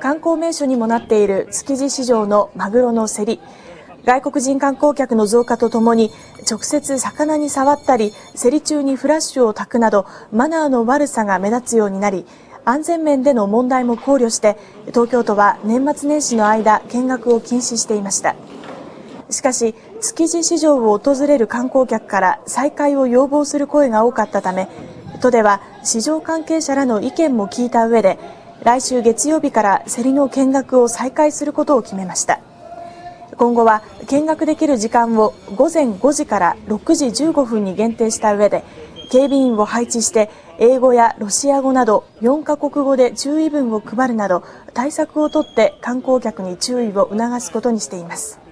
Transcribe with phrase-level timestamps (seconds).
[0.00, 3.40] 観光名所にもなっている築地市場のマグロの競り。
[4.04, 6.10] 外国人観光客の増加とともに
[6.48, 12.24] 直接魚に触ったり競り中にフラッシュを焚くなどマナーの悪さが目立つようになり
[12.64, 14.56] 安全面での問題も考慮して
[14.86, 18.34] 東京都は年末年始の間見学を禁止していました。
[19.30, 24.68] しかし築地市場を訪れる観光客から再開を要望する声が多かったため
[25.20, 28.18] 都では市場関係者らの意見も聞いた上で
[28.62, 32.40] 来週月曜日から競りの見学を再開することを決めました。
[33.36, 38.64] 今後は見学できる時間を午前5時から6時15分に限定した上で
[39.10, 44.42] 警備員を配置して英語やロシア語など4カ国語で注意文を配るなど
[44.74, 48.47] 対策をとって観光客に注意を促すことにしています。